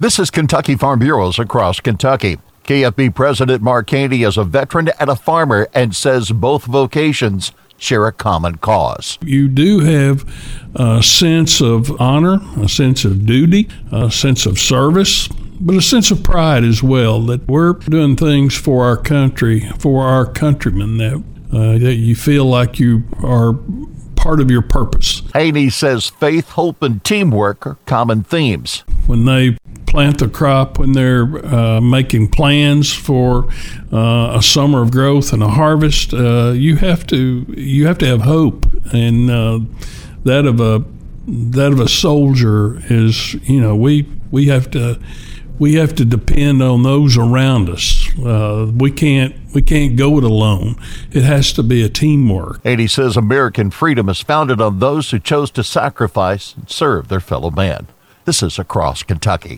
This 0.00 0.20
is 0.20 0.30
Kentucky 0.30 0.76
Farm 0.76 1.00
Bureaus 1.00 1.40
across 1.40 1.80
Kentucky. 1.80 2.38
KFB 2.62 3.16
President 3.16 3.60
Mark 3.60 3.90
Haney 3.90 4.22
is 4.22 4.36
a 4.36 4.44
veteran 4.44 4.90
and 5.00 5.10
a 5.10 5.16
farmer 5.16 5.66
and 5.74 5.96
says 5.96 6.30
both 6.30 6.66
vocations 6.66 7.50
share 7.78 8.06
a 8.06 8.12
common 8.12 8.58
cause. 8.58 9.18
You 9.22 9.48
do 9.48 9.80
have 9.80 10.24
a 10.76 11.02
sense 11.02 11.60
of 11.60 12.00
honor, 12.00 12.38
a 12.62 12.68
sense 12.68 13.04
of 13.04 13.26
duty, 13.26 13.68
a 13.90 14.08
sense 14.08 14.46
of 14.46 14.60
service, 14.60 15.26
but 15.60 15.74
a 15.74 15.82
sense 15.82 16.12
of 16.12 16.22
pride 16.22 16.62
as 16.62 16.80
well 16.80 17.20
that 17.22 17.48
we're 17.48 17.72
doing 17.72 18.14
things 18.14 18.56
for 18.56 18.84
our 18.84 18.96
country, 18.96 19.68
for 19.80 20.04
our 20.04 20.26
countrymen, 20.26 20.98
that, 20.98 21.24
uh, 21.52 21.76
that 21.76 21.96
you 21.96 22.14
feel 22.14 22.44
like 22.44 22.78
you 22.78 23.02
are 23.24 23.54
part 24.14 24.38
of 24.38 24.48
your 24.48 24.62
purpose. 24.62 25.22
Haney 25.34 25.70
says 25.70 26.08
faith, 26.08 26.50
hope, 26.50 26.84
and 26.84 27.02
teamwork 27.02 27.66
are 27.66 27.78
common 27.84 28.22
themes. 28.22 28.84
When 29.06 29.24
they 29.24 29.56
plant 29.98 30.18
the 30.18 30.28
crop, 30.28 30.78
when 30.78 30.92
they're 30.92 31.44
uh, 31.44 31.80
making 31.80 32.28
plans 32.28 32.94
for 32.94 33.48
uh, 33.92 34.38
a 34.38 34.40
summer 34.40 34.80
of 34.80 34.92
growth 34.92 35.32
and 35.32 35.42
a 35.42 35.48
harvest, 35.48 36.14
uh, 36.14 36.52
you 36.54 36.76
have 36.76 37.04
to 37.04 37.44
you 37.56 37.84
have 37.88 37.98
to 37.98 38.06
have 38.06 38.20
hope, 38.20 38.64
and 38.92 39.28
uh, 39.28 39.58
that 40.22 40.46
of 40.46 40.60
a 40.60 40.84
that 41.26 41.72
of 41.72 41.80
a 41.80 41.88
soldier 41.88 42.80
is 42.88 43.34
you 43.48 43.60
know 43.60 43.74
we 43.74 44.06
we 44.30 44.46
have 44.46 44.70
to 44.70 45.00
we 45.58 45.74
have 45.74 45.96
to 45.96 46.04
depend 46.04 46.62
on 46.62 46.84
those 46.84 47.16
around 47.16 47.68
us. 47.68 48.08
Uh, 48.20 48.70
we 48.72 48.92
can't 48.92 49.34
we 49.52 49.62
can't 49.62 49.96
go 49.96 50.16
it 50.16 50.22
alone. 50.22 50.76
It 51.10 51.24
has 51.24 51.52
to 51.54 51.64
be 51.64 51.82
a 51.82 51.88
teamwork. 51.88 52.62
Haney 52.62 52.86
says 52.86 53.16
American 53.16 53.72
freedom 53.72 54.08
is 54.08 54.20
founded 54.20 54.60
on 54.60 54.78
those 54.78 55.10
who 55.10 55.18
chose 55.18 55.50
to 55.50 55.64
sacrifice 55.64 56.54
and 56.54 56.70
serve 56.70 57.08
their 57.08 57.18
fellow 57.18 57.50
man. 57.50 57.88
This 58.28 58.42
is 58.42 58.58
across 58.58 59.02
Kentucky. 59.02 59.56